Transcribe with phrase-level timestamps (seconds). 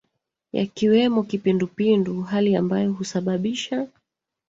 [0.53, 3.87] yakiwemo kipindupindu hali ambayo husababisha